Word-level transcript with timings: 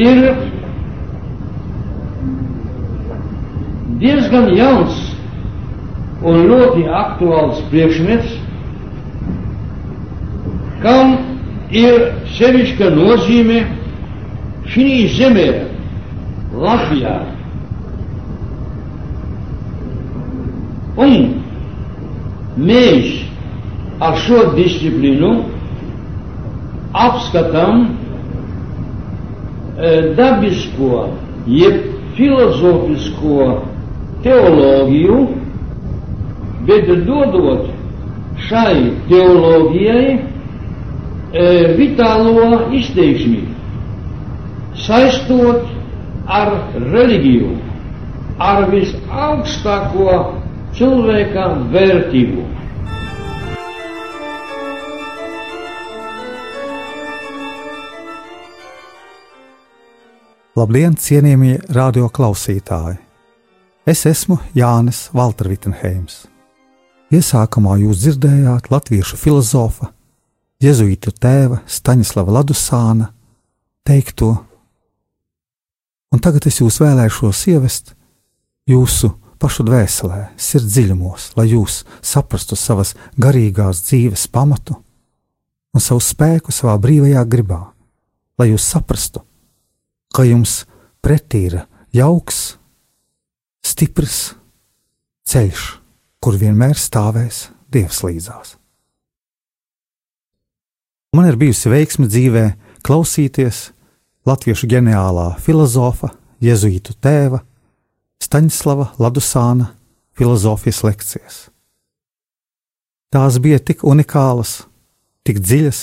ir 0.00 0.20
diezgan 4.00 4.48
jauns 4.56 5.00
un 6.24 6.44
ļoti 6.50 6.86
aktuāls 7.02 7.60
priekšmets, 7.72 8.32
kam 10.84 11.14
ir 11.72 12.08
sevišķa 12.36 12.88
nozīme 12.96 13.60
šī 14.72 14.86
zemē, 15.16 15.48
Latvijā. 16.60 17.14
Un 21.00 21.12
mēs 22.60 23.12
ar 24.04 24.16
šo 24.24 24.42
disciplīnu 24.56 25.30
apskatām 27.06 27.84
e, 27.84 27.99
dabisko, 30.16 31.04
jeb 31.48 31.76
filozofisko 32.16 33.46
teoloģiju, 34.24 35.20
bet 36.68 36.90
dodot 37.06 37.68
šai 38.48 38.90
teoloģijai 39.08 40.04
e, 40.12 40.20
vitālo 41.78 42.60
izteiksmi, 42.76 43.42
saistot 44.84 45.64
ar 46.40 46.52
reliģiju, 46.92 47.50
ar 48.40 48.66
visaugstāko 48.72 50.20
cilvēka 50.76 51.48
vērtību. 51.72 52.44
Labdien, 60.58 60.96
cienījamie 60.98 61.60
radio 61.70 62.08
klausītāji! 62.10 62.96
Es 63.86 64.00
esmu 64.10 64.40
Jānis 64.50 65.04
Valtervitenheims. 65.14 66.24
Iesākumā 67.14 67.76
jūs 67.78 68.00
dzirdējāt 68.02 68.66
latviešu 68.72 69.14
filozofa, 69.20 69.92
jēzuītu 70.58 71.14
tēva 71.22 71.60
Staņislava 71.70 72.34
Ladusāna 72.40 73.12
teikto, 73.86 74.32
un 76.10 76.18
tagad 76.18 76.50
es 76.50 76.58
jūs 76.58 76.80
vēlēšos 76.82 77.44
ievest 77.54 77.94
jūsu 78.66 79.14
pašu 79.38 79.68
dvēselē, 79.70 80.32
sirds 80.34 80.74
dziļumos, 80.74 81.30
lai 81.38 81.46
jūs 81.54 81.84
saprastu 82.02 82.58
savas 82.58 82.96
garīgās 83.14 83.86
dzīves 83.86 84.26
pamatu 84.34 84.82
un 85.70 85.78
savu 85.78 86.02
spēku 86.02 86.50
savā 86.50 86.74
brīvajā 86.82 87.22
gribā, 87.30 87.68
lai 88.34 88.50
jūs 88.50 88.66
saprastu, 88.66 89.22
ka 90.14 90.26
jums 90.26 90.64
pretī 91.04 91.46
ir 91.48 91.58
jauks, 91.96 92.56
stiprs 93.64 94.34
ceļš, 95.30 95.66
kur 96.20 96.38
vienmēr 96.40 96.78
stāvēs 96.78 97.48
Dievs 97.70 98.00
līdzās. 98.02 98.56
Man 101.14 101.28
ir 101.30 101.38
bijusi 101.38 101.70
veiksme 101.70 102.08
dzīvē 102.10 102.44
klausīties 102.86 103.70
latviešu 104.26 104.68
ģeniālā 104.70 105.32
filozofa, 105.42 106.12
jēzuītu 106.42 106.96
tēva 107.02 107.42
Staņslava 108.20 108.90
Ladusāna 109.00 109.70
filozofijas 110.18 110.82
lekcijas. 110.84 111.38
Tās 113.10 113.38
bija 113.42 113.58
tik 113.58 113.82
unikālas, 113.86 114.60
tik 115.26 115.40
dziļas, 115.42 115.80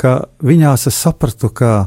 ka 0.00 0.16
viņās 0.42 0.88
es 0.90 0.98
sapratu, 0.98 1.50
ka 1.52 1.86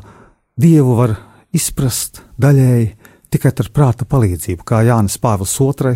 Dievu 0.60 0.98
var 0.98 1.14
izprast 1.56 2.18
daļēji 2.36 2.88
tikai 3.32 3.52
ar 3.64 3.68
prāta 3.72 4.04
palīdzību, 4.10 4.66
kā 4.68 4.82
Jānis 4.84 5.16
Pāvils 5.22 5.54
II 5.56 5.94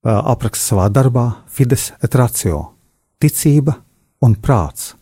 apraksta 0.00 0.70
savā 0.70 0.86
darbā 0.88 1.24
Fides 1.44 1.90
et 2.00 2.14
Ratio- 2.16 2.62
ticība 3.20 3.74
un 4.22 4.34
prāts. 4.34 4.94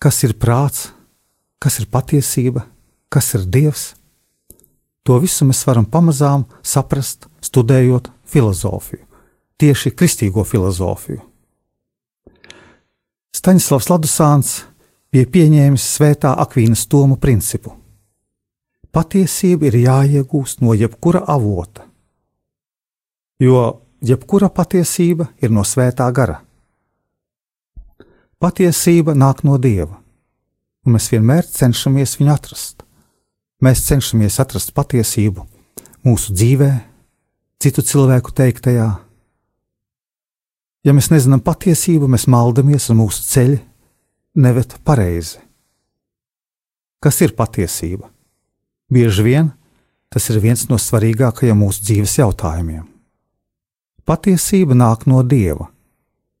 Kas 0.00 0.24
ir 0.24 0.32
prāts, 0.32 0.92
kas 1.60 1.78
ir 1.78 1.86
patiesība, 1.92 2.64
kas 3.10 3.34
ir 3.34 3.44
dievs? 3.44 3.94
To 5.04 5.20
visu 5.20 5.44
mēs 5.44 5.66
varam 5.66 5.84
pamazām 5.84 6.46
saprast, 6.62 7.26
studējot 7.42 8.08
filozofiju, 8.24 9.04
tieši 9.58 9.92
kristīgo 9.92 10.44
filozofiju. 10.44 11.20
Staņslavs 13.34 13.90
Ladusāns 13.92 14.64
bija 15.16 15.30
pieņēmis 15.32 15.84
svētā 15.96 16.34
Akvīnas 16.42 16.84
tomu 16.92 17.16
principu. 17.16 17.72
Patiesība 18.92 19.70
ir 19.70 19.76
jāiegūst 19.80 20.60
no 20.60 20.74
jebkura 20.76 21.22
avota, 21.28 21.86
jo 23.40 23.80
jebkura 24.04 24.50
patiesība 24.52 25.30
ir 25.40 25.52
no 25.52 25.64
svētā 25.64 26.08
gara. 26.12 26.42
Patiesība 28.40 29.14
nāk 29.16 29.40
no 29.44 29.56
dieva, 29.56 29.96
un 30.84 30.96
mēs 30.96 31.08
vienmēr 31.12 31.48
cenšamies 31.48 32.18
viņu 32.20 32.32
atrast. 32.34 32.84
Mēs 33.64 33.86
cenšamies 33.86 34.36
atrast 34.40 34.74
patiesību 34.76 35.46
mūsu 36.04 36.34
dzīvē, 36.36 36.70
citu 37.60 37.80
cilvēku 37.80 38.34
teiktajā. 38.36 38.90
Ja 40.84 40.92
mēs 40.92 41.08
nezinām 41.08 41.40
patiesību, 41.40 42.08
mēs 42.08 42.28
maldamies 42.28 42.90
un 42.92 43.00
mūsu 43.00 43.24
ceļi 43.24 43.62
neved 44.36 44.78
pareizi. 44.84 45.40
Kas 47.00 47.20
ir 47.24 47.34
patiesība? 47.36 48.10
Bieži 48.92 49.24
vien 49.26 49.52
tas 50.12 50.28
ir 50.30 50.38
viens 50.40 50.62
no 50.70 50.78
svarīgākajiem 50.80 51.58
mūsu 51.60 51.82
dzīves 51.84 52.18
jautājumiem. 52.20 52.84
Patiesība 54.06 54.76
nāk 54.78 55.06
no 55.10 55.22
Dieva. 55.26 55.66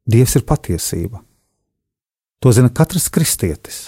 Dievs 0.06 0.36
ir 0.38 0.44
patiesība. 0.46 1.20
To 2.40 2.52
zina 2.54 2.70
katrs 2.70 3.08
kristietis, 3.10 3.78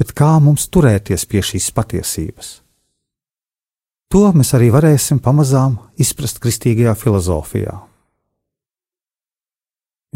bet 0.00 0.10
kā 0.18 0.32
mums 0.42 0.66
turēties 0.72 1.28
pie 1.30 1.44
šīs 1.44 1.70
patiesības? 1.76 2.48
To 4.08 4.24
mēs 4.34 4.54
arī 4.56 4.72
varēsim 4.72 5.20
pamazām 5.22 5.76
izprast 6.00 6.40
kristīgajā 6.42 6.94
filozofijā. 6.96 7.74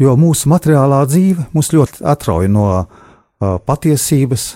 Jo 0.01 0.15
mūsu 0.17 0.49
materiālā 0.49 1.03
dzīve 1.05 1.45
mūs 1.53 1.69
ļoti 1.75 2.01
atrauj 2.09 2.49
no 2.49 2.65
patiesības, 3.67 4.53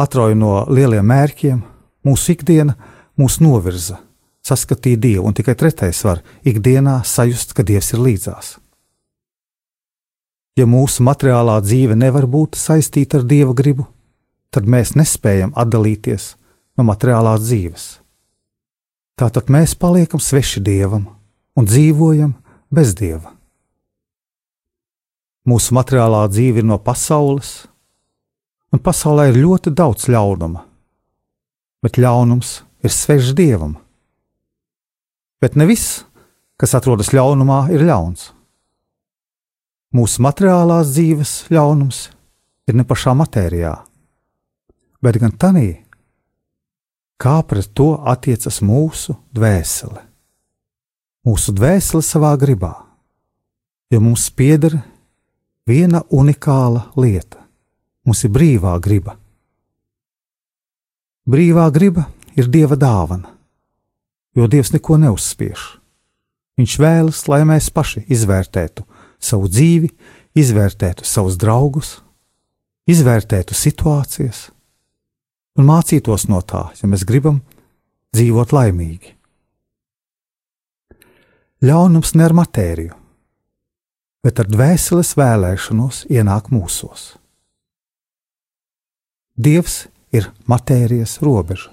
atrauj 0.00 0.36
no 0.38 0.64
lieliem 0.70 1.06
mērķiem, 1.06 1.60
mūsu 2.06 2.34
ikdiena 2.34 2.76
mūs 3.20 3.38
novirza, 3.44 4.00
saskatīt 4.46 5.00
Dievu, 5.02 5.26
un 5.28 5.36
tikai 5.36 5.56
trešais 5.58 6.02
var 6.06 6.22
ikdienā 6.46 7.00
sajust, 7.04 7.54
ka 7.56 7.66
Dievs 7.66 7.92
ir 7.94 8.04
līdzās. 8.04 8.56
Ja 10.58 10.66
mūsu 10.66 11.04
materiālā 11.06 11.60
dzīve 11.64 11.96
nevar 11.96 12.26
būt 12.28 12.58
saistīta 12.58 13.20
ar 13.20 13.26
Dieva 13.28 13.54
gribu, 13.56 13.86
tad 14.50 14.66
mēs 14.66 14.96
nespējam 14.98 15.54
atdalīties 15.56 16.34
no 16.76 16.84
materiālās 16.88 17.44
dzīves. 17.44 17.88
Tātad 19.20 19.52
mēs 19.52 19.76
paliekam 19.76 20.20
sveši 20.20 20.62
Dievam 20.64 21.06
un 21.56 21.68
dzīvojam 21.68 22.34
bez 22.72 22.94
Dieva. 22.96 23.34
Mūsu 25.48 25.74
materiālā 25.76 26.26
dzīve 26.28 26.62
ir 26.62 26.66
no 26.68 26.78
pasaules, 26.80 27.69
un 28.70 28.82
pasaulē 28.82 29.30
ir 29.30 29.40
ļoti 29.42 29.72
daudz 29.74 30.06
ļaunuma, 30.10 30.62
bet 31.82 31.98
ļaunums 31.98 32.60
ir 32.86 32.94
svešs 32.94 33.34
dievam. 33.38 33.76
Bet 35.40 35.56
ne 35.56 35.66
viss, 35.66 36.02
kas 36.60 36.76
atrodas 36.76 37.12
ļaunumā, 37.16 37.64
ir 37.74 37.82
ļauns. 37.88 38.30
Mūsu 39.96 40.22
materiālās 40.22 40.92
dzīves 40.94 41.32
ļaunums 41.50 42.04
ir 42.70 42.76
ne 42.78 42.84
pašā 42.86 43.14
matērijā, 43.18 43.72
bet 45.02 45.18
gan 45.18 45.34
tanī, 45.34 45.80
kā 47.20 47.40
pret 47.42 47.72
to 47.74 47.96
attiecas 48.12 48.60
mūsu 48.62 49.16
dvēsele. 49.34 50.04
Mūsu 51.26 51.52
dvēsele 51.52 52.04
savā 52.06 52.30
gribā, 52.40 52.72
jo 53.90 53.98
mums 54.00 54.30
pieder 54.32 54.78
viena 55.68 56.04
unikāla 56.08 56.86
lieta 56.96 57.39
Mums 58.06 58.24
ir 58.24 58.32
brīvā 58.32 58.76
griba. 58.82 59.16
Brīvā 61.30 61.66
griba 61.74 62.06
ir 62.38 62.48
dieva 62.48 62.78
dāvana, 62.80 63.28
jo 64.34 64.48
dievs 64.50 64.72
neko 64.74 64.96
neuzspiež. 65.02 65.66
Viņš 66.60 66.76
vēlas, 66.80 67.20
lai 67.28 67.42
mēs 67.48 67.70
paši 67.72 68.04
izvērtētu 68.12 68.84
savu 69.20 69.48
dzīvi, 69.52 69.90
izvērtētu 70.36 71.06
savus 71.06 71.36
draugus, 71.40 71.98
izvērtētu 72.90 73.56
situācijas 73.56 74.48
un 75.58 75.68
mācītos 75.68 76.26
no 76.30 76.40
tā, 76.40 76.70
ja 76.80 76.88
mēs 76.88 77.04
gribam 77.06 77.42
dzīvot 78.16 78.54
laimīgi. 78.56 79.14
Ļaunums 81.60 82.14
ne 82.16 82.24
ar 82.24 82.34
matēriju, 82.36 82.94
bet 84.24 84.40
ar 84.40 84.48
dvēseles 84.48 85.12
vēlēšanos 85.20 86.06
ienāk 86.08 86.48
mūsos. 86.52 87.19
Dievs 89.40 89.86
ir 90.12 90.26
matērijas 90.44 91.14
robeža. 91.24 91.70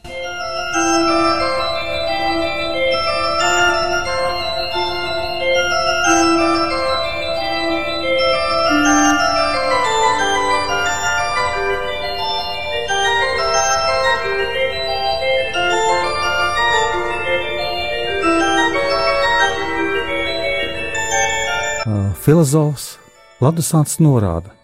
filozofs 22.23 22.97
Ladusāns 23.39 23.99
norāda, 24.03 24.56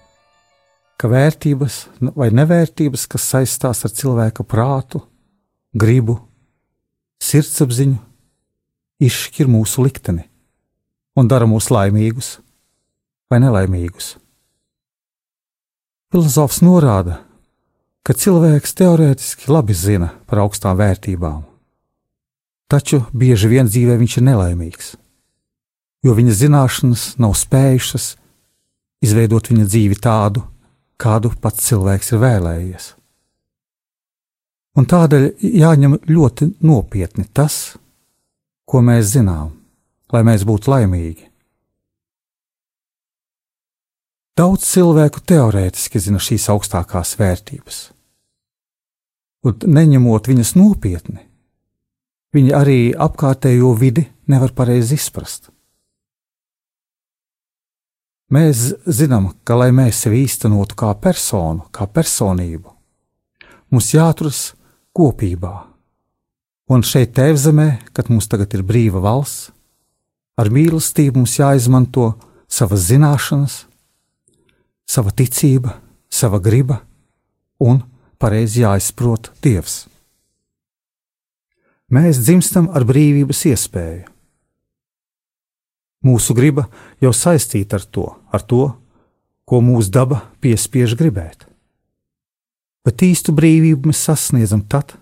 ka 1.00 1.10
vērtības 1.12 1.78
vai 2.16 2.30
nevērtības, 2.36 3.06
kas 3.12 3.28
saistās 3.34 3.84
ar 3.86 3.94
cilvēka 3.94 4.46
prātu, 4.48 5.04
gribu, 5.74 6.20
sirdsapziņu, 7.24 8.00
izšķir 9.04 9.50
mūsu 9.52 9.86
likteni 9.86 10.28
un 11.20 11.30
dara 11.30 11.48
mūs 11.50 11.70
laimīgus 11.74 12.38
vai 13.32 13.42
nelaimīgus. 13.44 14.16
Filozofs 16.14 16.62
norāda, 16.64 17.20
ka 18.06 18.14
cilvēks 18.14 18.76
teorētiski 18.78 19.50
labi 19.50 19.76
zina 19.78 20.12
par 20.30 20.44
augstām 20.46 20.78
vērtībām, 20.78 21.42
taču 22.70 23.06
bieži 23.14 23.50
vien 23.50 23.70
dzīvē 23.70 23.98
viņš 24.02 24.20
ir 24.20 24.30
nelaimīgs 24.30 24.94
jo 26.04 26.14
viņa 26.18 26.36
zināšanas 26.42 27.06
nav 27.22 27.36
spējušas 27.40 28.14
izveidot 29.04 29.50
viņa 29.52 29.68
dzīvi 29.68 30.00
tādu, 30.04 30.44
kādu 31.04 31.34
pats 31.42 31.68
cilvēks 31.68 32.14
ir 32.14 32.22
vēlējies. 32.24 32.94
Un 34.80 34.88
tādēļ 34.90 35.28
jāņem 35.62 36.00
ļoti 36.10 36.48
nopietni 36.66 37.28
tas, 37.30 37.76
ko 38.66 38.82
mēs 38.82 39.12
zinām, 39.14 39.52
lai 40.14 40.24
mēs 40.26 40.46
būtu 40.50 40.72
laimīgi. 40.74 41.28
Daudz 44.34 44.66
cilvēku 44.66 45.22
teorētiski 45.30 46.02
zina 46.02 46.18
šīs 46.18 46.48
augstākās 46.50 47.14
vērtības, 47.20 47.84
un 49.46 49.68
neņemot 49.78 50.30
viņas 50.32 50.56
nopietni, 50.58 51.22
viņi 52.34 52.56
arī 52.58 52.80
apkārtējo 52.98 53.76
vidi 53.78 54.08
nevar 54.26 54.56
pareizi 54.58 54.98
izprast. 54.98 55.53
Mēs 58.34 58.72
zinām, 58.90 59.30
ka, 59.46 59.58
lai 59.60 59.70
mēs 59.76 60.06
sevi 60.06 60.24
īstenotu 60.24 60.78
kā 60.80 60.90
personu, 60.98 61.68
kā 61.76 61.86
personību, 61.86 62.72
mums 63.70 63.92
jāturas 63.94 64.42
kopībā. 64.96 65.54
Un 66.74 66.82
šeit, 66.88 67.12
Tēvzemē, 67.14 67.68
kad 67.94 68.10
mums 68.10 68.30
tagad 68.32 68.56
ir 68.56 68.64
brīva 68.66 69.04
valsts, 69.04 69.52
ar 70.40 70.50
mīlestību 70.50 71.20
mums 71.22 71.36
jāizmanto 71.38 72.14
savas 72.50 72.88
zināšanas, 72.88 73.58
sava 74.90 75.14
ticība, 75.14 75.76
sava 76.10 76.40
griba 76.42 76.80
un 77.62 77.84
pareizi 78.18 78.64
jāizprot 78.64 79.30
Dievs. 79.44 79.84
Mēs 81.94 82.24
dzimstam 82.24 82.72
ar 82.74 82.88
brīvības 82.90 83.44
iespēju. 83.52 84.13
Mūsu 86.04 86.36
griba 86.36 86.68
jau 87.02 87.14
saistīta 87.16 87.80
ar 87.80 87.86
to, 87.88 88.08
ar 88.32 88.44
to, 88.44 88.64
ko 89.48 89.60
mūsu 89.64 89.92
daba 89.92 90.22
piespiež 90.44 90.98
gribēt. 91.00 91.48
Bet 92.84 93.04
īstu 93.06 93.32
brīvību 93.36 93.92
mēs 93.92 94.04
sasniedzam 94.10 94.66
tad, 94.68 94.98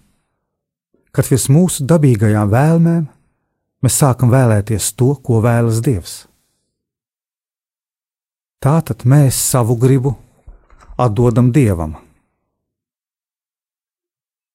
kad 1.12 1.28
virs 1.28 1.48
mūsu 1.50 1.86
dabīgajām 1.90 2.52
vēlmēm 2.52 3.08
mēs 3.82 3.98
sākam 3.98 4.30
vēlēties 4.34 4.92
to, 4.94 5.16
ko 5.26 5.42
vēlas 5.42 5.82
Dievs. 5.84 6.20
Tātad 8.62 9.08
mēs 9.10 9.40
savu 9.42 9.74
gribu 9.82 10.14
atdodam 11.02 11.50
Dievam. 11.54 11.96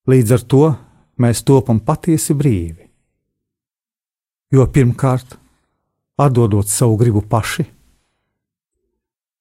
Līdz 0.07 0.37
ar 0.37 0.45
to 0.47 0.67
mēs 1.19 1.43
topam 1.43 1.81
patiesi 1.83 2.37
brīvi. 2.39 2.87
Jo 4.55 4.69
pirmkārt, 4.71 5.35
atdodot 6.17 6.69
savu 6.69 6.97
gribu 6.97 7.23
paši. 7.23 7.65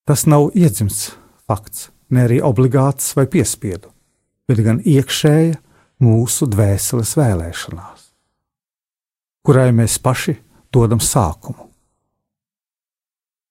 Tas 0.06 0.25
nav 0.30 0.51
iedzimts 0.54 1.16
fakts, 1.48 1.89
ne 2.10 2.25
arī 2.27 2.42
obligāts 2.44 3.16
vai 3.18 3.25
piespiedu, 3.31 3.89
bet 4.48 4.62
gan 4.66 4.81
iekšēja 4.86 5.57
mūsu 6.06 6.48
dvēseles 6.51 7.16
vēlēšanās, 7.18 8.10
kurai 9.45 9.72
mēs 9.74 9.98
paši 10.04 10.36
dodam 10.74 11.01
sākumu. 11.01 11.72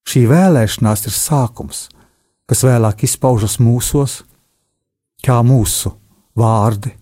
Šī 0.05 0.27
vēlēšanās 0.29 1.07
ir 1.09 1.17
sākums, 1.17 1.87
kas 2.45 2.63
vēlāk 2.67 3.07
izpaužas 3.07 3.57
mūsos, 3.59 4.21
kā 5.25 5.41
mūsu 5.43 5.95
vārdi, 6.37 6.93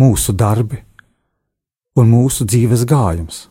mūsu 0.00 0.32
darbi 0.32 0.80
un 2.00 2.08
mūsu 2.10 2.46
dzīves 2.48 2.86
gājums. 2.88 3.44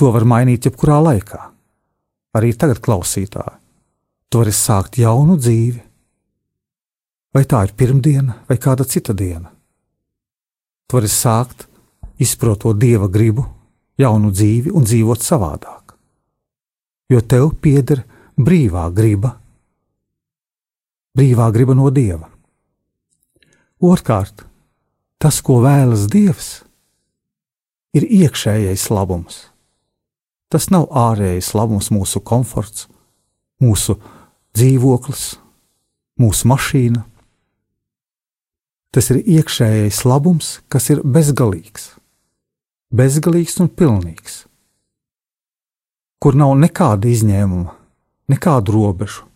To 0.00 0.08
var 0.14 0.24
mainīt 0.24 0.64
jebkurā 0.64 0.96
laikā. 1.04 1.38
Arī 2.38 2.54
tagad, 2.56 2.78
klausītāji, 2.80 3.58
tu 4.32 4.40
vari 4.40 4.52
sākt 4.56 4.96
jaunu 4.96 5.34
dzīvi. 5.36 5.80
Vai 7.36 7.42
tā 7.44 7.60
ir 7.66 7.74
pirmdiena 7.76 8.38
vai 8.48 8.56
kāda 8.56 8.86
cita 8.88 9.12
diena? 9.12 9.50
Tu 10.88 10.96
vari 10.96 11.10
sākt 11.10 11.66
izprotot 12.16 12.78
dieva 12.80 13.10
gribu, 13.12 13.44
jaunu 14.00 14.32
dzīvi 14.32 14.72
un 14.72 14.88
dzīvot 14.88 15.20
savādāk. 15.20 15.92
Jo 17.12 17.20
tev 17.20 17.52
pieder 17.60 18.00
brīvā 18.40 18.86
griba, 18.96 19.34
brīvā 21.12 21.50
griba 21.52 21.76
no 21.76 21.90
dieva. 21.92 22.30
Otrkārt, 23.84 24.46
tas, 25.20 25.44
ko 25.44 25.60
vēlas 25.60 26.08
dievs, 26.08 26.50
ir 27.92 28.08
iekšējais 28.08 28.88
labums. 28.94 29.49
Tas 30.50 30.66
nav 30.74 30.88
ārējais 30.90 31.52
labums, 31.54 31.92
mūsu 31.94 32.18
komforts, 32.26 32.88
mūsu 33.62 33.94
dzīvoklis, 34.58 35.24
mūsu 36.18 36.50
mašīna. 36.50 37.04
Tas 38.90 39.12
ir 39.14 39.20
iekšējais 39.22 40.02
labums, 40.10 40.56
kas 40.66 40.90
ir 40.90 41.04
bezgalīgs, 41.06 41.92
bezgalīgs 42.90 43.60
un 43.62 43.70
pilnīgs, 43.70 44.40
kur 46.18 46.34
nav 46.34 46.56
nekāda 46.58 47.06
izņēmuma, 47.06 47.76
nekādu 48.34 48.74
robežu. 48.74 49.28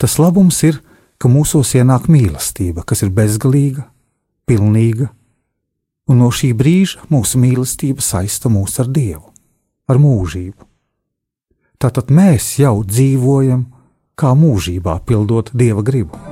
Tas 0.00 0.18
labums 0.18 0.58
ir, 0.66 0.80
ka 1.22 1.30
mūsos 1.30 1.70
ienāk 1.78 2.10
mīlestība, 2.10 2.82
kas 2.82 3.04
ir 3.06 3.14
bezgalīga, 3.14 3.86
pilnīga 4.50 5.12
un 6.10 6.18
no 6.24 6.30
šī 6.34 6.50
brīža 6.58 7.06
mūsu 7.12 7.38
mīlestība 7.38 8.02
saista 8.02 8.50
mūs 8.50 8.80
ar 8.82 8.90
Dievu, 8.90 9.30
ar 9.86 10.02
mūžību. 10.02 10.66
Tātad 11.80 12.10
mēs 12.12 12.56
jau 12.60 12.80
dzīvojam 12.84 13.64
kā 14.18 14.34
mūžībā, 14.36 14.98
pildot 15.06 15.54
Dieva 15.56 15.86
gribu. 15.86 16.29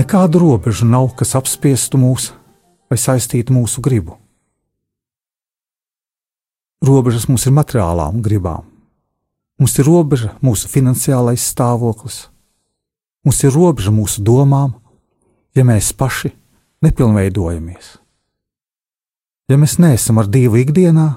Nekādu 0.00 0.40
robežu 0.40 0.86
nav, 0.88 1.10
kas 1.12 1.34
apspiestu 1.36 2.00
mūs, 2.00 2.30
vai 2.88 2.96
saistīta 2.96 3.52
mūsu 3.52 3.82
gribu. 3.84 4.16
Robežas 6.80 7.26
mums 7.28 7.44
ir 7.44 7.52
materiālām 7.52 8.22
gribām. 8.24 8.64
Mums 9.60 9.76
ir 9.76 9.84
robeža 9.84 10.32
mūsu 10.40 10.70
finansiālais 10.72 11.44
stāvoklis, 11.52 12.30
mums 13.26 13.44
ir 13.44 13.52
robeža 13.52 13.92
mūsu 13.92 14.24
domām, 14.24 14.78
ja 15.52 15.66
mēs 15.68 15.92
paši 15.92 16.32
nepilnveidojamies. 16.80 17.98
Ja 19.52 19.60
mēs 19.60 19.76
neesam 19.82 20.22
ar 20.22 20.30
Dievu 20.32 20.62
ikdienā, 20.62 21.10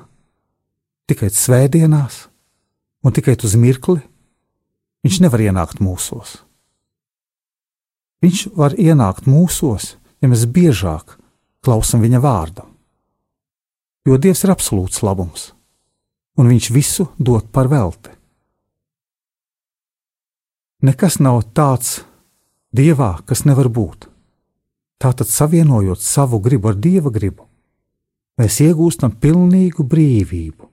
tikai 1.07 1.31
svētdienās 1.31 2.25
un 3.05 3.15
tikai 3.15 3.37
uz 3.39 3.55
mirkli, 3.55 4.01
Viņš 5.03 5.19
nevar 5.19 5.41
ienākt 5.43 5.81
mūsos. 5.83 6.37
Viņš 8.23 8.53
var 8.55 8.77
ienākt 8.79 9.27
mūsos, 9.27 9.97
ja 10.23 10.29
mēs 10.31 10.45
biežāk 10.47 11.17
klausām 11.63 12.03
viņa 12.03 12.21
vārdam. 12.23 12.69
Jo 14.07 14.15
Dievs 14.19 14.43
ir 14.45 14.51
absolūts 14.53 15.03
labums, 15.03 15.51
un 16.39 16.47
Viņš 16.51 16.69
visu 16.75 17.07
dod 17.19 17.49
par 17.51 17.67
velti. 17.71 18.11
Nekas 20.83 21.19
nav 21.19 21.43
tāds 21.55 22.01
Dievā, 22.75 23.21
kas 23.27 23.45
nevar 23.45 23.69
būt. 23.69 24.09
Tātad, 24.99 25.27
savienojot 25.27 26.01
savu 26.01 26.39
gribu 26.43 26.71
ar 26.71 26.75
Dieva 26.79 27.11
gribu, 27.11 27.45
mēs 28.39 28.59
iegūstam 28.63 29.13
pilnīgu 29.19 29.83
brīvību. 29.83 30.69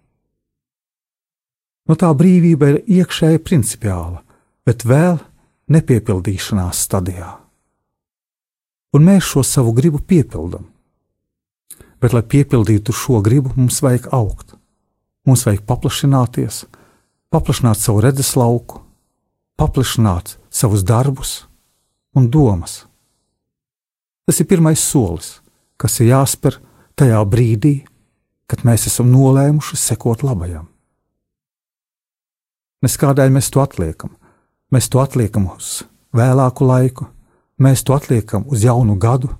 Nu, 1.90 1.96
tā 1.98 2.10
brīvība 2.14 2.70
ir 2.70 2.78
iekšēji 3.00 3.42
principiāla, 3.42 4.22
bet 4.66 4.86
vēl 4.86 5.18
nepiepildīšanās 5.70 6.82
stadijā. 6.86 7.30
Un 8.94 9.06
mēs 9.06 9.28
šo 9.30 9.44
savu 9.46 9.72
gribu 9.76 10.00
piepildām. 10.02 10.66
Bet, 12.00 12.14
lai 12.16 12.24
piepildītu 12.26 12.94
šo 12.96 13.20
gribu, 13.22 13.52
mums 13.56 13.78
vajag 13.84 14.08
augt. 14.16 14.56
Mums 15.28 15.44
vajag 15.46 15.62
paplašināties, 15.68 16.64
paplašināt 17.30 17.78
savu 17.78 18.00
redzeslauku, 18.02 18.80
paplašināt 19.60 20.38
savus 20.50 20.82
darbus 20.82 21.44
un 22.16 22.30
domas. 22.32 22.86
Tas 24.26 24.40
ir 24.40 24.48
pirmais 24.48 24.80
solis, 24.80 25.38
kas 25.76 26.00
ir 26.00 26.10
jāspēr 26.14 26.56
tajā 26.98 27.20
brīdī, 27.28 27.74
kad 28.50 28.64
mēs 28.66 28.88
esam 28.90 29.12
nolēmuši 29.12 29.78
sekot 29.78 30.24
labajam. 30.26 30.66
Nes 32.80 32.96
kādēļ 32.96 33.36
mēs 33.36 33.52
to 33.52 33.60
atliekam? 33.62 34.16
Mēs 34.70 34.86
to 34.86 35.00
atliekam 35.02 35.48
uz 35.50 35.80
vēlāku 36.14 36.66
laiku, 36.66 37.08
mēs 37.58 37.82
to 37.82 37.96
atliekam 37.96 38.44
uz 38.46 38.62
jaunu 38.64 38.94
gadu. 39.00 39.32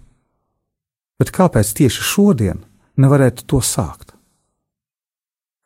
Bet 1.20 1.30
kāpēc 1.34 1.70
tieši 1.78 2.02
šodien 2.02 2.64
nevarētu 2.98 3.46
to 3.46 3.60
sākt? 3.62 4.14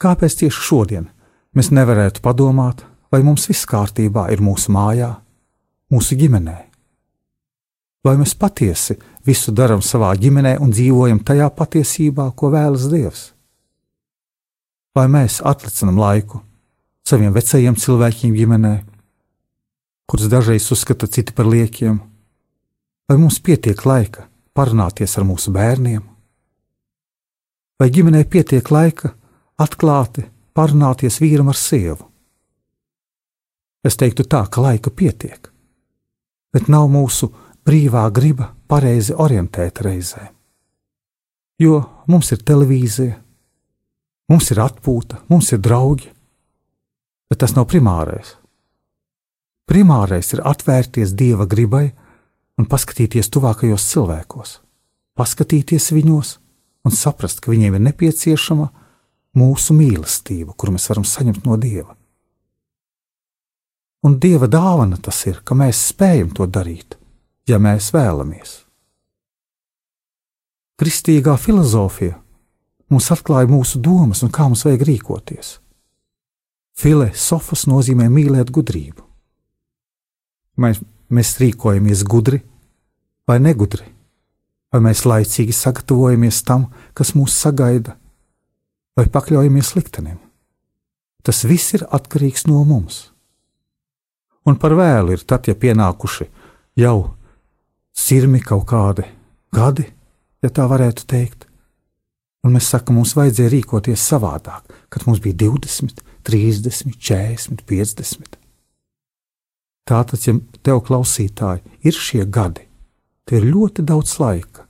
Kāpēc 0.02 0.36
tieši 0.42 0.66
šodien 0.68 1.08
mēs 1.56 1.70
nevarētu 1.72 2.20
padomāt, 2.20 2.84
vai 3.08 3.22
mums 3.24 3.48
viss 3.48 3.64
kārtībā 3.70 4.26
ir 4.34 4.42
mūsu 4.44 4.74
mājā, 4.74 5.14
mūsu 5.94 6.18
ģimenē? 6.20 6.56
Vai 8.04 8.18
mēs 8.20 8.34
patiesi 8.36 8.98
visu 9.24 9.54
darām 9.56 9.80
savā 9.80 10.10
ģimenē 10.20 10.58
un 10.60 10.74
dzīvojam 10.74 11.22
tajā 11.24 11.48
patiesībā, 11.56 12.34
ko 12.36 12.50
vēlas 12.52 12.90
Dievs? 12.92 13.30
Vai 14.94 15.06
mēs 15.08 15.40
atlicinām 15.40 15.96
laiku 15.98 16.42
saviem 17.08 17.32
vecajiem 17.32 17.78
cilvēkiem 17.80 18.34
ģimenē, 18.36 18.74
kurus 20.06 20.28
dažreiz 20.30 20.70
uzskata 20.72 21.06
citi 21.06 21.32
par 21.32 21.46
liekiem, 21.48 21.98
vai 23.08 23.16
mums 23.18 23.40
pietiek 23.40 23.84
laika 23.86 24.28
parunāties 24.54 25.16
ar 25.18 25.26
mūsu 25.28 25.52
bērniem, 25.54 26.02
vai 27.80 27.88
ģimenē 27.90 28.24
pietiek 28.30 28.70
laika 28.70 29.14
atklāti 29.60 30.26
parunāties 30.54 31.18
vīram 31.22 31.50
ar 31.50 31.58
sievu. 31.58 32.06
Es 33.84 33.98
teiktu 34.00 34.24
tā, 34.24 34.44
ka 34.48 34.62
laika 34.64 34.90
pietiek, 34.90 35.50
bet 36.54 36.70
nav 36.72 36.86
mūsu 36.88 37.28
brīvā 37.66 38.06
griba 38.14 38.52
pareizi 38.68 39.12
orientēt 39.12 39.82
reizē. 39.84 40.30
Jo 41.60 41.82
mums 42.10 42.32
ir 42.32 42.40
televīzija, 42.42 43.18
mums 44.32 44.50
ir 44.50 44.62
atpūta, 44.64 45.20
mums 45.28 45.52
ir 45.52 45.60
draugi, 45.62 46.08
bet 47.28 47.42
tas 47.44 47.54
nav 47.56 47.68
primārais. 47.70 48.34
Primārais 49.64 50.28
ir 50.36 50.42
atvērties 50.44 51.14
dieva 51.16 51.46
gribai 51.48 51.88
un 52.60 52.68
paskatīties 52.68 53.30
tuvākajos 53.32 53.86
cilvēkos, 53.90 54.58
paskatīties 55.16 55.90
viņos 55.96 56.34
un 56.84 56.92
saprast, 56.92 57.40
ka 57.40 57.52
viņiem 57.52 57.78
ir 57.78 57.84
nepieciešama 57.88 58.68
mūsu 59.40 59.76
mīlestība, 59.76 60.52
kuru 60.52 60.76
mēs 60.76 60.88
varam 60.90 61.06
saņemt 61.08 61.46
no 61.48 61.56
dieva. 61.60 61.96
Un 64.04 64.18
dieva 64.20 64.50
dāvana 64.52 64.98
tas 65.00 65.22
ir, 65.30 65.40
ka 65.40 65.56
mēs 65.56 65.80
spējam 65.94 66.34
to 66.36 66.44
darīt, 66.44 66.98
ja 67.48 67.56
mēs 67.56 67.88
vēlamies. 67.94 68.58
Kristīgā 70.76 71.38
filozofija 71.40 72.18
mums 72.92 73.08
atklāja 73.14 73.48
mūsu 73.48 73.80
domas 73.80 74.20
un 74.26 74.32
kā 74.34 74.44
mums 74.44 74.66
vajag 74.66 74.84
rīkoties. 74.90 75.56
Filosofas 76.76 77.64
nozīmē 77.70 78.10
mīlēt 78.12 78.52
gudrību. 78.52 79.13
Mēs, 80.60 80.80
mēs 81.10 81.34
rīkojamies 81.40 82.04
gudri 82.06 82.40
vai 83.28 83.40
negudri, 83.42 83.86
vai 84.72 84.80
mēs 84.84 85.04
laicīgi 85.08 85.54
sagatavojamies 85.54 86.42
tam, 86.46 86.68
kas 86.94 87.14
mūs 87.18 87.34
sagaida, 87.44 87.96
vai 88.94 89.06
pakļaujamies 89.10 89.74
liktenim. 89.78 90.20
Tas 91.24 91.42
viss 91.48 91.74
ir 91.74 91.86
atkarīgs 91.88 92.46
no 92.46 92.60
mums. 92.68 93.08
Un 94.44 94.58
par 94.60 94.74
vēlu 94.76 95.14
ir 95.16 95.24
tad, 95.24 95.48
ja 95.48 95.56
pienākuši 95.56 96.28
jau 96.76 97.14
sirmi 97.96 98.42
kaut 98.44 98.66
kādi 98.68 99.06
gadi, 99.54 99.86
ja 100.44 100.52
tā 100.52 100.68
varētu 100.68 101.06
teikt. 101.08 101.48
Un 102.44 102.52
mēs 102.52 102.68
sakām, 102.74 102.98
mums 102.98 103.14
vajadzēja 103.16 103.54
rīkoties 103.54 104.04
savādāk, 104.04 104.68
kad 104.92 105.06
mums 105.08 105.22
bija 105.24 105.38
20, 105.46 106.02
30, 106.28 106.98
40, 107.00 107.64
50. 107.70 108.43
Tātad, 109.84 110.22
ja 110.24 110.32
tev 110.64 110.80
klausītāji 110.86 111.60
ir 111.84 111.92
šie 111.92 112.24
gadi, 112.24 112.64
tev 113.28 113.42
ir 113.42 113.50
ļoti 113.52 113.84
daudz 113.84 114.16
laika, 114.20 114.64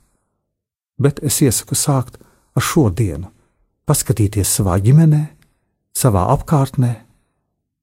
bet 0.99 1.21
es 1.23 1.39
iesaku 1.43 1.77
sākt 1.79 2.19
ar 2.55 2.63
šo 2.63 2.89
dienu, 2.91 3.31
paskatīties 3.87 4.51
savā 4.59 4.75
ģimenē, 4.83 5.23
savā 5.95 6.25
apkārtnē 6.35 6.91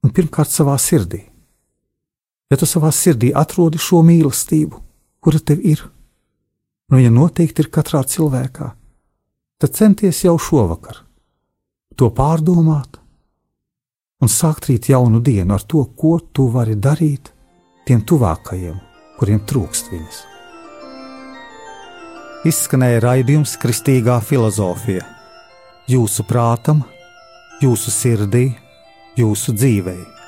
un 0.04 0.12
pirmkārt 0.12 0.52
savā 0.52 0.76
sirdī. 0.76 1.22
Ja 2.52 2.58
tu 2.60 2.68
savā 2.68 2.92
sirdī 2.92 3.32
atrodi 3.32 3.80
šo 3.80 4.02
mīlestību, 4.04 4.80
kura 5.24 5.40
tev 5.40 5.64
ir, 5.64 5.80
nu, 6.92 7.00
ja 7.00 7.08
noteikti 7.08 7.64
ir 7.64 7.72
katrā 7.72 8.02
cilvēkā, 8.04 8.68
tad 9.62 9.78
centies 9.78 10.24
jau 10.26 10.36
šovakar 10.36 11.00
to 11.96 12.08
pārdomāt 12.12 13.01
un 14.22 14.30
sākt 14.30 14.70
rīt 14.70 14.88
jaunu 14.92 15.20
dienu 15.20 15.56
ar 15.56 15.64
to, 15.66 15.84
ko 15.98 16.18
tu 16.32 16.46
vari 16.54 16.76
darīt 16.78 17.32
tiem 17.86 18.04
tuvākajiem, 18.06 18.78
kuriem 19.18 19.42
trūkst 19.48 19.90
viņas. 19.92 20.22
Izskanēja 22.46 23.02
raidījums 23.02 23.54
Kristīgā 23.62 24.16
filozofija. 24.26 25.04
Jūsu 25.90 26.24
prātam, 26.26 26.82
jūsu 27.62 27.90
sirdī, 27.94 28.48
jūsu 29.18 29.54
dzīvēm. 29.58 30.21